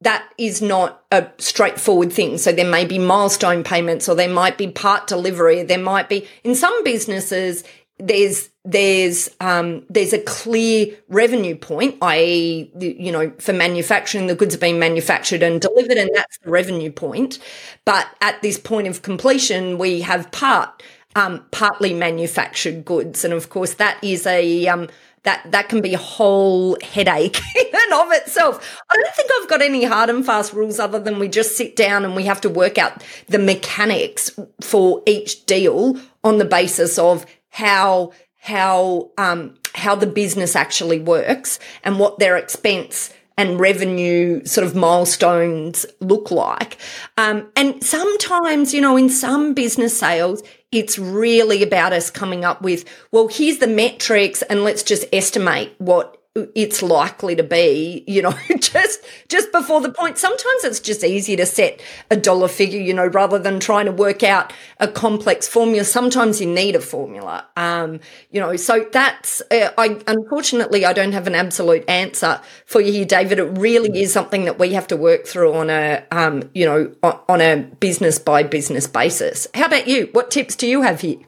that 0.00 0.28
is 0.38 0.62
not 0.62 1.04
a 1.10 1.26
straightforward 1.38 2.12
thing. 2.12 2.38
So 2.38 2.52
there 2.52 2.68
may 2.68 2.84
be 2.84 2.98
milestone 2.98 3.64
payments 3.64 4.08
or 4.08 4.14
there 4.14 4.28
might 4.28 4.56
be 4.56 4.68
part 4.68 5.06
delivery. 5.06 5.62
There 5.64 5.78
might 5.78 6.08
be, 6.08 6.26
in 6.44 6.54
some 6.54 6.84
businesses, 6.84 7.64
there's 7.98 8.48
there's 8.70 9.30
um, 9.40 9.82
there's 9.88 10.12
a 10.12 10.20
clear 10.20 10.94
revenue 11.08 11.56
point, 11.56 11.96
i.e., 12.02 12.70
you 12.78 13.10
know, 13.10 13.32
for 13.38 13.54
manufacturing, 13.54 14.26
the 14.26 14.34
goods 14.34 14.54
are 14.54 14.58
being 14.58 14.78
manufactured 14.78 15.42
and 15.42 15.60
delivered, 15.60 15.96
and 15.96 16.10
that's 16.14 16.38
the 16.38 16.50
revenue 16.50 16.92
point. 16.92 17.38
But 17.86 18.06
at 18.20 18.42
this 18.42 18.58
point 18.58 18.86
of 18.86 19.00
completion, 19.00 19.78
we 19.78 20.02
have 20.02 20.30
part 20.32 20.82
um, 21.16 21.46
partly 21.50 21.94
manufactured 21.94 22.84
goods, 22.84 23.24
and 23.24 23.32
of 23.32 23.48
course, 23.48 23.74
that 23.74 24.02
is 24.04 24.26
a 24.26 24.66
um, 24.68 24.88
that 25.22 25.50
that 25.50 25.70
can 25.70 25.80
be 25.80 25.94
a 25.94 25.98
whole 25.98 26.76
headache 26.82 27.40
in 27.56 27.66
and 27.72 27.92
of 27.94 28.12
itself. 28.12 28.82
I 28.90 28.96
don't 28.96 29.14
think 29.14 29.30
I've 29.40 29.48
got 29.48 29.62
any 29.62 29.84
hard 29.84 30.10
and 30.10 30.26
fast 30.26 30.52
rules 30.52 30.78
other 30.78 31.00
than 31.00 31.18
we 31.18 31.28
just 31.28 31.56
sit 31.56 31.74
down 31.74 32.04
and 32.04 32.14
we 32.14 32.24
have 32.24 32.42
to 32.42 32.50
work 32.50 32.76
out 32.76 33.02
the 33.28 33.38
mechanics 33.38 34.38
for 34.60 35.02
each 35.06 35.46
deal 35.46 35.98
on 36.22 36.36
the 36.36 36.44
basis 36.44 36.98
of 36.98 37.24
how 37.48 38.12
how 38.48 39.10
um, 39.18 39.54
how 39.74 39.94
the 39.94 40.06
business 40.06 40.56
actually 40.56 40.98
works 40.98 41.58
and 41.84 41.98
what 41.98 42.18
their 42.18 42.36
expense 42.36 43.12
and 43.36 43.60
revenue 43.60 44.44
sort 44.44 44.66
of 44.66 44.74
milestones 44.74 45.86
look 46.00 46.32
like. 46.32 46.76
Um, 47.16 47.48
and 47.54 47.84
sometimes, 47.84 48.74
you 48.74 48.80
know, 48.80 48.96
in 48.96 49.08
some 49.08 49.54
business 49.54 49.96
sales, 49.96 50.42
it's 50.72 50.98
really 50.98 51.62
about 51.62 51.92
us 51.92 52.10
coming 52.10 52.44
up 52.44 52.62
with, 52.62 52.84
well, 53.12 53.28
here's 53.28 53.58
the 53.58 53.68
metrics 53.68 54.42
and 54.42 54.64
let's 54.64 54.82
just 54.82 55.04
estimate 55.12 55.72
what 55.78 56.17
it's 56.54 56.82
likely 56.82 57.34
to 57.36 57.42
be, 57.42 58.04
you 58.06 58.22
know, 58.22 58.34
just 58.60 59.04
just 59.28 59.52
before 59.52 59.80
the 59.80 59.92
point. 59.92 60.18
Sometimes 60.18 60.64
it's 60.64 60.80
just 60.80 61.04
easier 61.04 61.36
to 61.38 61.46
set 61.46 61.80
a 62.10 62.16
dollar 62.16 62.48
figure, 62.48 62.80
you 62.80 62.94
know, 62.94 63.06
rather 63.06 63.38
than 63.38 63.60
trying 63.60 63.86
to 63.86 63.92
work 63.92 64.22
out 64.22 64.52
a 64.78 64.88
complex 64.88 65.48
formula. 65.48 65.84
Sometimes 65.84 66.40
you 66.40 66.46
need 66.46 66.76
a 66.76 66.80
formula, 66.80 67.46
um, 67.56 68.00
you 68.30 68.40
know. 68.40 68.56
So 68.56 68.86
that's, 68.92 69.42
uh, 69.50 69.70
I 69.76 70.00
unfortunately 70.06 70.84
I 70.84 70.92
don't 70.92 71.12
have 71.12 71.26
an 71.26 71.34
absolute 71.34 71.88
answer 71.88 72.40
for 72.66 72.80
you 72.80 72.92
here, 72.92 73.04
David. 73.04 73.38
It 73.38 73.58
really 73.58 74.00
is 74.00 74.12
something 74.12 74.44
that 74.44 74.58
we 74.58 74.72
have 74.72 74.86
to 74.88 74.96
work 74.96 75.26
through 75.26 75.54
on 75.54 75.70
a, 75.70 76.04
um, 76.10 76.50
you 76.54 76.64
know, 76.64 76.94
on, 77.02 77.40
a 77.40 77.56
business 77.80 78.18
by 78.18 78.42
business 78.42 78.86
basis. 78.86 79.46
How 79.54 79.66
about 79.66 79.86
you? 79.86 80.08
What 80.12 80.30
tips 80.30 80.56
do 80.56 80.66
you 80.66 80.82
have 80.82 81.00
here? 81.00 81.18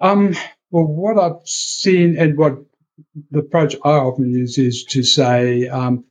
Um, 0.00 0.34
well, 0.70 0.84
what 0.84 1.18
I've 1.18 1.46
seen 1.46 2.18
and 2.18 2.36
what 2.36 2.58
the 3.30 3.40
approach 3.40 3.76
I 3.84 3.90
often 3.90 4.30
use 4.30 4.58
is 4.58 4.84
to 4.90 5.02
say 5.02 5.68
um, 5.68 6.04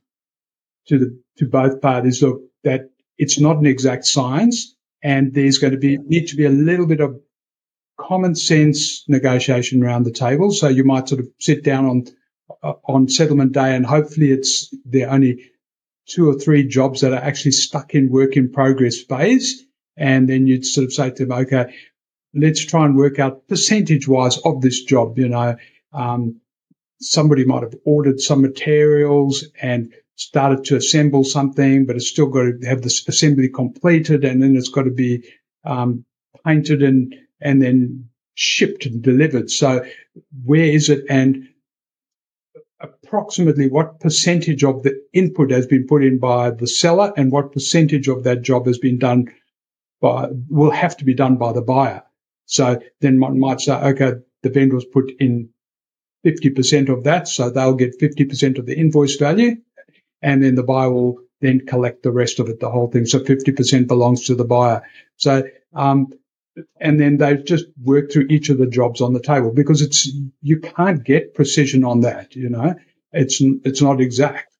to 0.88 0.98
the 0.98 1.20
to 1.38 1.46
both 1.46 1.80
parties, 1.80 2.22
look, 2.22 2.40
that 2.64 2.90
it's 3.18 3.38
not 3.38 3.56
an 3.56 3.66
exact 3.66 4.06
science, 4.06 4.74
and 5.02 5.34
there's 5.34 5.58
going 5.58 5.72
to 5.72 5.78
be 5.78 5.98
need 5.98 6.28
to 6.28 6.36
be 6.36 6.46
a 6.46 6.50
little 6.50 6.86
bit 6.86 7.00
of 7.00 7.20
common 7.98 8.34
sense 8.34 9.04
negotiation 9.08 9.82
around 9.82 10.04
the 10.04 10.12
table. 10.12 10.50
So 10.50 10.68
you 10.68 10.84
might 10.84 11.08
sort 11.08 11.20
of 11.20 11.28
sit 11.38 11.64
down 11.64 11.86
on 11.86 12.04
uh, 12.62 12.74
on 12.84 13.08
settlement 13.08 13.52
day, 13.52 13.74
and 13.74 13.84
hopefully 13.84 14.30
it's 14.30 14.74
there 14.84 15.08
are 15.08 15.14
only 15.14 15.50
two 16.08 16.28
or 16.28 16.34
three 16.34 16.66
jobs 16.66 17.00
that 17.00 17.12
are 17.12 17.22
actually 17.22 17.52
stuck 17.52 17.94
in 17.94 18.10
work 18.10 18.36
in 18.36 18.52
progress 18.52 19.00
phase, 19.00 19.64
and 19.96 20.28
then 20.28 20.46
you'd 20.46 20.64
sort 20.64 20.84
of 20.84 20.92
say 20.92 21.10
to 21.10 21.26
them, 21.26 21.38
okay, 21.38 21.74
let's 22.32 22.64
try 22.64 22.84
and 22.84 22.96
work 22.96 23.18
out 23.18 23.48
percentage 23.48 24.06
wise 24.06 24.38
of 24.38 24.60
this 24.60 24.84
job. 24.84 25.18
You 25.18 25.28
know, 25.28 25.56
um, 25.92 26.40
somebody 27.00 27.44
might 27.44 27.62
have 27.62 27.74
ordered 27.84 28.20
some 28.20 28.42
materials 28.42 29.46
and 29.60 29.92
started 30.16 30.64
to 30.64 30.76
assemble 30.76 31.24
something, 31.24 31.86
but 31.86 31.96
it's 31.96 32.08
still 32.08 32.26
got 32.26 32.42
to 32.42 32.66
have 32.66 32.82
the 32.82 33.04
assembly 33.08 33.48
completed 33.48 34.24
and 34.24 34.42
then 34.42 34.56
it's 34.56 34.70
got 34.70 34.84
to 34.84 34.90
be 34.90 35.24
um, 35.64 36.04
painted 36.44 36.82
and 36.82 37.14
and 37.40 37.60
then 37.60 38.08
shipped 38.34 38.86
and 38.86 39.02
delivered. 39.02 39.50
So 39.50 39.84
where 40.44 40.64
is 40.64 40.88
it 40.88 41.04
and 41.10 41.48
approximately 42.80 43.68
what 43.68 44.00
percentage 44.00 44.64
of 44.64 44.82
the 44.82 45.02
input 45.12 45.50
has 45.50 45.66
been 45.66 45.86
put 45.86 46.02
in 46.02 46.18
by 46.18 46.50
the 46.50 46.66
seller 46.66 47.12
and 47.16 47.32
what 47.32 47.52
percentage 47.52 48.08
of 48.08 48.24
that 48.24 48.42
job 48.42 48.66
has 48.66 48.78
been 48.78 48.98
done 48.98 49.26
by 50.00 50.28
will 50.48 50.70
have 50.70 50.96
to 50.98 51.04
be 51.04 51.14
done 51.14 51.36
by 51.36 51.52
the 51.52 51.62
buyer. 51.62 52.02
So 52.46 52.80
then 53.00 53.18
one 53.20 53.38
might 53.38 53.60
say, 53.60 53.74
okay, 53.74 54.12
the 54.42 54.50
vendor's 54.50 54.84
put 54.84 55.10
in 55.18 55.50
50% 56.26 56.88
of 56.88 57.04
that. 57.04 57.28
So 57.28 57.50
they'll 57.50 57.74
get 57.74 58.00
50% 58.00 58.58
of 58.58 58.66
the 58.66 58.76
invoice 58.76 59.16
value 59.16 59.56
and 60.22 60.42
then 60.42 60.56
the 60.56 60.62
buyer 60.62 60.90
will 60.90 61.20
then 61.40 61.66
collect 61.66 62.02
the 62.02 62.10
rest 62.10 62.40
of 62.40 62.48
it, 62.48 62.58
the 62.60 62.70
whole 62.70 62.90
thing. 62.90 63.06
So 63.06 63.20
50% 63.20 63.86
belongs 63.86 64.24
to 64.26 64.34
the 64.34 64.44
buyer. 64.44 64.82
So, 65.16 65.44
um, 65.74 66.08
and 66.80 66.98
then 66.98 67.18
they've 67.18 67.44
just 67.44 67.66
worked 67.80 68.12
through 68.12 68.26
each 68.30 68.48
of 68.48 68.58
the 68.58 68.66
jobs 68.66 69.00
on 69.00 69.12
the 69.12 69.20
table 69.20 69.52
because 69.52 69.82
it's, 69.82 70.10
you 70.40 70.60
can't 70.60 71.04
get 71.04 71.34
precision 71.34 71.84
on 71.84 72.00
that, 72.00 72.34
you 72.34 72.48
know, 72.48 72.74
it's, 73.12 73.40
it's 73.40 73.82
not 73.82 74.00
exact. 74.00 74.52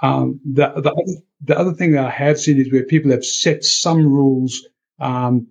Um, 0.00 0.40
the, 0.44 0.68
the, 0.68 0.92
other, 0.92 1.12
the 1.42 1.58
other 1.58 1.72
thing 1.74 1.92
that 1.92 2.06
I 2.06 2.10
have 2.10 2.38
seen 2.38 2.60
is 2.60 2.72
where 2.72 2.84
people 2.84 3.10
have 3.10 3.24
set 3.24 3.64
some 3.64 4.06
rules, 4.06 4.66
um, 5.00 5.48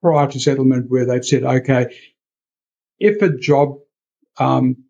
prior 0.00 0.28
to 0.28 0.38
settlement 0.38 0.90
where 0.90 1.06
they've 1.06 1.24
said, 1.24 1.42
okay, 1.42 1.86
if 2.98 3.22
a 3.22 3.36
job 3.36 3.78
um, 4.38 4.84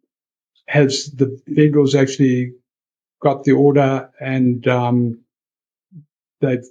has 0.66 1.10
the 1.14 1.40
vendors 1.46 1.94
actually 1.94 2.52
got 3.20 3.44
the 3.44 3.52
order 3.52 4.10
and 4.20 4.66
um, 4.68 5.20
they've 6.40 6.64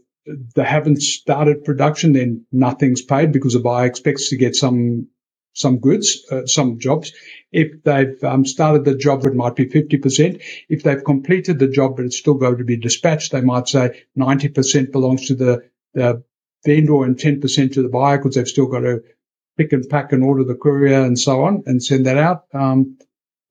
they 0.56 0.63
haven't 0.63 1.01
started 1.01 1.65
production, 1.65 2.13
then 2.13 2.46
nothing's 2.51 3.01
paid 3.01 3.32
because 3.32 3.53
the 3.53 3.60
buyer 3.60 3.86
expects 3.86 4.30
to 4.30 4.38
get 4.38 4.56
some 4.56 5.08
some 5.56 5.80
goods, 5.80 6.25
uh, 6.32 6.48
some 6.48 6.80
jobs. 6.80 7.12
If 7.51 7.84
they've 7.84 8.24
um, 8.24 8.46
started 8.46 8.86
the 8.86 8.96
job, 8.96 9.25
it 9.25 9.36
might 9.36 9.56
be 9.56 9.68
50%. 9.68 10.42
If 10.68 10.82
they've 10.82 11.03
completed 11.03 11.60
the 11.60 11.68
job, 11.68 11.98
but 11.98 12.06
it's 12.06 12.18
still 12.18 12.34
going 12.34 12.58
to 12.58 12.63
be 12.63 12.77
dispatched, 12.77 13.32
they 13.32 13.42
might 13.42 13.68
say 13.68 14.03
90% 14.18 14.92
belongs 14.92 15.27
to 15.27 15.36
the, 15.36 15.70
the 15.94 16.24
vendor 16.65 17.03
and 17.03 17.18
10% 17.18 17.74
to 17.74 17.84
the 17.84 17.89
buyer 17.89 18.18
because 18.18 18.34
they've 18.34 18.48
still 18.48 18.65
got 18.65 18.80
to 18.80 19.03
pick 19.57 19.74
and 19.74 19.88
pack 19.89 20.12
and 20.12 20.24
order 20.24 20.43
the 20.43 20.55
courier 20.55 21.03
and 21.03 21.17
so 21.17 21.43
on 21.43 21.63
and 21.65 21.83
send 21.83 22.05
that 22.05 22.17
out. 22.17 22.45
Um, 22.53 22.98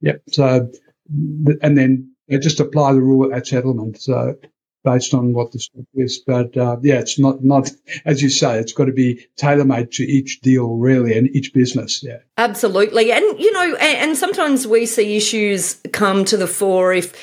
yep. 0.00 0.22
So, 0.30 0.70
and 1.08 1.78
then 1.78 2.12
they 2.28 2.38
just 2.38 2.60
apply 2.60 2.92
the 2.92 3.00
rule 3.00 3.32
at 3.34 3.46
settlement. 3.46 4.00
So 4.00 4.36
based 4.84 5.14
on 5.14 5.32
what 5.32 5.52
the 5.52 5.58
stock 5.58 5.84
is. 5.94 6.18
But 6.18 6.56
uh, 6.56 6.76
yeah, 6.82 6.98
it's 6.98 7.18
not 7.18 7.42
not 7.42 7.70
as 8.04 8.22
you 8.22 8.30
say. 8.30 8.58
It's 8.58 8.72
got 8.72 8.86
to 8.86 8.92
be 8.92 9.26
tailor 9.36 9.64
made 9.64 9.92
to 9.92 10.04
each 10.04 10.40
deal, 10.40 10.76
really, 10.76 11.16
and 11.16 11.34
each 11.34 11.52
business. 11.52 12.02
Yeah, 12.02 12.18
absolutely. 12.36 13.12
And 13.12 13.38
you 13.38 13.52
know, 13.52 13.76
and, 13.76 14.10
and 14.10 14.16
sometimes 14.16 14.66
we 14.66 14.86
see 14.86 15.16
issues 15.16 15.80
come 15.92 16.24
to 16.26 16.36
the 16.36 16.46
fore 16.46 16.92
if, 16.92 17.14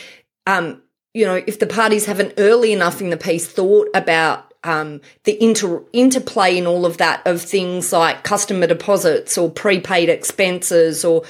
um, 0.47 0.81
you 1.13 1.25
know, 1.25 1.41
if 1.47 1.59
the 1.59 1.67
parties 1.67 2.05
haven't 2.05 2.33
early 2.37 2.71
enough 2.71 3.01
in 3.01 3.09
the 3.09 3.17
piece 3.17 3.47
thought 3.47 3.87
about 3.93 4.48
um, 4.63 5.01
the 5.23 5.41
inter- 5.41 5.83
interplay 5.93 6.57
in 6.57 6.67
all 6.67 6.85
of 6.85 6.97
that 6.97 7.25
of 7.25 7.41
things 7.41 7.93
like 7.93 8.23
customer 8.23 8.67
deposits 8.67 9.37
or 9.37 9.49
prepaid 9.49 10.09
expenses 10.09 11.05
or 11.05 11.23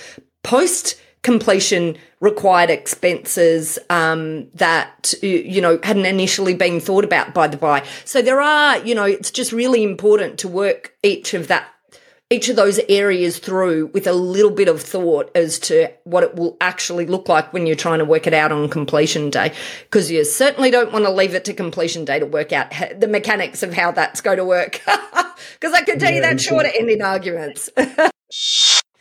post 0.44 1.00
completion 1.22 1.98
required 2.22 2.70
expenses 2.70 3.78
um, 3.90 4.48
that 4.54 5.14
you 5.22 5.62
know 5.62 5.80
hadn't 5.84 6.06
initially 6.06 6.54
been 6.54 6.80
thought 6.80 7.04
about 7.04 7.34
by 7.34 7.48
the 7.48 7.58
buyer. 7.58 7.84
So 8.06 8.22
there 8.22 8.42
are, 8.42 8.78
you 8.80 8.96
know, 8.96 9.06
it's 9.06 9.32
just 9.32 9.52
really 9.52 9.84
important 9.84 10.40
to 10.40 10.48
work 10.48 10.94
each 11.04 11.34
of 11.34 11.48
that 11.48 11.68
each 12.32 12.48
of 12.48 12.56
those 12.56 12.80
areas 12.90 13.40
through 13.40 13.88
with 13.88 14.06
a 14.06 14.14
little 14.14 14.52
bit 14.52 14.68
of 14.68 14.82
thought 14.82 15.32
as 15.36 15.58
to 15.58 15.92
what 16.04 16.24
it 16.24 16.36
will 16.36 16.56
actually 16.62 17.08
look 17.08 17.28
like 17.28 17.52
when 17.52 17.66
you're 17.66 17.76
trying 17.76 18.00
to 18.00 18.06
work 18.06 18.28
it 18.28 18.34
out 18.34 18.52
on 18.52 18.70
completion 18.70 19.32
day. 19.32 19.52
Because 19.84 20.12
you 20.12 20.24
certainly 20.24 20.70
don't 20.70 20.94
want 20.94 21.06
to 21.06 21.12
leave 21.12 21.34
it 21.34 21.46
to 21.46 21.54
completion 21.54 22.06
day 22.06 22.20
to 22.20 22.28
work 22.28 22.54
out 22.54 22.72
the 23.00 23.08
mechanics 23.08 23.64
of 23.64 23.74
how 23.74 23.92
that's 23.92 24.22
going 24.22 24.38
to 24.38 24.46
work. 24.46 24.82
Because 25.54 25.74
I 25.74 25.82
can 25.82 26.00
tell 26.00 26.10
yeah, 26.10 26.18
you 26.18 26.22
that 26.22 26.42
shorter 26.42 26.70
ending 26.74 27.02
arguments. 27.02 27.70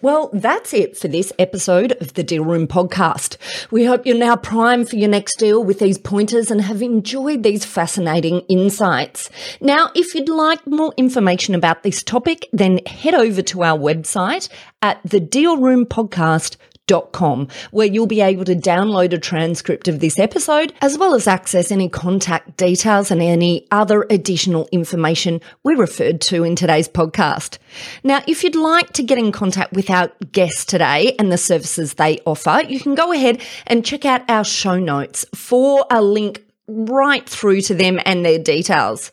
Well, 0.00 0.30
that's 0.32 0.72
it 0.72 0.96
for 0.96 1.08
this 1.08 1.32
episode 1.40 1.90
of 2.00 2.14
the 2.14 2.22
Deal 2.22 2.44
Room 2.44 2.68
podcast. 2.68 3.36
We 3.72 3.84
hope 3.84 4.06
you're 4.06 4.16
now 4.16 4.36
primed 4.36 4.88
for 4.88 4.94
your 4.94 5.08
next 5.08 5.40
deal 5.40 5.64
with 5.64 5.80
these 5.80 5.98
pointers 5.98 6.52
and 6.52 6.60
have 6.60 6.82
enjoyed 6.82 7.42
these 7.42 7.64
fascinating 7.64 8.42
insights. 8.42 9.28
Now, 9.60 9.90
if 9.96 10.14
you'd 10.14 10.28
like 10.28 10.64
more 10.68 10.94
information 10.96 11.56
about 11.56 11.82
this 11.82 12.04
topic, 12.04 12.48
then 12.52 12.78
head 12.86 13.14
over 13.14 13.42
to 13.42 13.64
our 13.64 13.76
website 13.76 14.48
at 14.82 15.02
thedealroompodcast.com 15.02 16.67
Com, 17.12 17.48
where 17.70 17.86
you'll 17.86 18.06
be 18.06 18.20
able 18.20 18.44
to 18.44 18.54
download 18.54 19.12
a 19.12 19.18
transcript 19.18 19.88
of 19.88 20.00
this 20.00 20.18
episode, 20.18 20.72
as 20.80 20.96
well 20.96 21.14
as 21.14 21.26
access 21.26 21.70
any 21.70 21.88
contact 21.88 22.56
details 22.56 23.10
and 23.10 23.22
any 23.22 23.66
other 23.70 24.06
additional 24.10 24.68
information 24.72 25.40
we 25.64 25.74
referred 25.74 26.20
to 26.22 26.44
in 26.44 26.56
today's 26.56 26.88
podcast. 26.88 27.58
Now, 28.02 28.22
if 28.26 28.42
you'd 28.42 28.56
like 28.56 28.92
to 28.94 29.02
get 29.02 29.18
in 29.18 29.32
contact 29.32 29.72
with 29.72 29.90
our 29.90 30.10
guests 30.32 30.64
today 30.64 31.14
and 31.18 31.30
the 31.30 31.38
services 31.38 31.94
they 31.94 32.20
offer, 32.24 32.62
you 32.68 32.80
can 32.80 32.94
go 32.94 33.12
ahead 33.12 33.42
and 33.66 33.84
check 33.84 34.04
out 34.04 34.28
our 34.30 34.44
show 34.44 34.78
notes 34.78 35.24
for 35.34 35.86
a 35.90 36.02
link 36.02 36.42
right 36.66 37.28
through 37.28 37.62
to 37.62 37.74
them 37.74 37.98
and 38.04 38.24
their 38.24 38.38
details. 38.38 39.12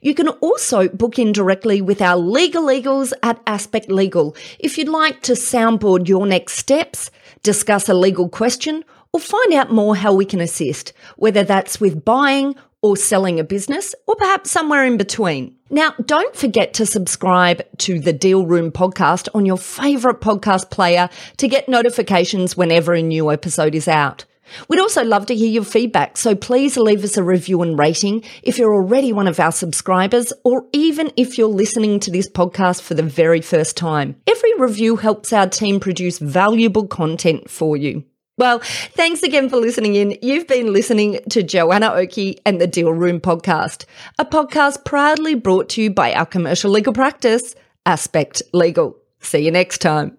You 0.00 0.14
can 0.14 0.28
also 0.28 0.88
book 0.88 1.18
in 1.18 1.32
directly 1.32 1.80
with 1.80 2.02
our 2.02 2.16
legal 2.16 2.64
legals 2.64 3.12
at 3.22 3.40
Aspect 3.46 3.90
Legal 3.90 4.36
if 4.58 4.78
you'd 4.78 4.88
like 4.88 5.22
to 5.22 5.32
soundboard 5.32 6.08
your 6.08 6.26
next 6.26 6.54
steps, 6.54 7.10
discuss 7.42 7.88
a 7.88 7.94
legal 7.94 8.28
question, 8.28 8.84
or 9.12 9.20
find 9.20 9.54
out 9.54 9.72
more 9.72 9.96
how 9.96 10.12
we 10.12 10.24
can 10.24 10.40
assist, 10.40 10.92
whether 11.16 11.44
that's 11.44 11.80
with 11.80 12.04
buying 12.04 12.54
or 12.82 12.96
selling 12.98 13.40
a 13.40 13.44
business, 13.44 13.94
or 14.06 14.14
perhaps 14.14 14.50
somewhere 14.50 14.84
in 14.84 14.98
between. 14.98 15.56
Now, 15.70 15.94
don't 16.04 16.36
forget 16.36 16.74
to 16.74 16.84
subscribe 16.84 17.62
to 17.78 17.98
the 17.98 18.12
Deal 18.12 18.44
Room 18.44 18.70
podcast 18.70 19.28
on 19.34 19.46
your 19.46 19.56
favorite 19.56 20.20
podcast 20.20 20.70
player 20.70 21.08
to 21.38 21.48
get 21.48 21.66
notifications 21.66 22.58
whenever 22.58 22.92
a 22.92 23.00
new 23.00 23.30
episode 23.30 23.74
is 23.74 23.88
out. 23.88 24.26
We'd 24.68 24.80
also 24.80 25.04
love 25.04 25.26
to 25.26 25.34
hear 25.34 25.48
your 25.48 25.64
feedback, 25.64 26.16
so 26.16 26.34
please 26.34 26.76
leave 26.76 27.04
us 27.04 27.16
a 27.16 27.22
review 27.22 27.62
and 27.62 27.78
rating 27.78 28.22
if 28.42 28.58
you're 28.58 28.74
already 28.74 29.12
one 29.12 29.28
of 29.28 29.40
our 29.40 29.52
subscribers, 29.52 30.32
or 30.44 30.66
even 30.72 31.12
if 31.16 31.38
you're 31.38 31.48
listening 31.48 32.00
to 32.00 32.10
this 32.10 32.28
podcast 32.28 32.82
for 32.82 32.94
the 32.94 33.02
very 33.02 33.40
first 33.40 33.76
time. 33.76 34.16
Every 34.26 34.54
review 34.58 34.96
helps 34.96 35.32
our 35.32 35.48
team 35.48 35.80
produce 35.80 36.18
valuable 36.18 36.86
content 36.86 37.50
for 37.50 37.76
you. 37.76 38.04
Well, 38.36 38.58
thanks 38.58 39.22
again 39.22 39.48
for 39.48 39.58
listening 39.58 39.94
in. 39.94 40.18
You've 40.20 40.48
been 40.48 40.72
listening 40.72 41.20
to 41.30 41.44
Joanna 41.44 41.92
Oakey 41.92 42.40
and 42.44 42.60
the 42.60 42.66
Deal 42.66 42.92
Room 42.92 43.20
podcast, 43.20 43.84
a 44.18 44.24
podcast 44.24 44.84
proudly 44.84 45.36
brought 45.36 45.68
to 45.70 45.82
you 45.82 45.90
by 45.90 46.12
our 46.14 46.26
commercial 46.26 46.72
legal 46.72 46.92
practice, 46.92 47.54
Aspect 47.86 48.42
Legal. 48.52 48.96
See 49.20 49.44
you 49.44 49.52
next 49.52 49.78
time. 49.78 50.18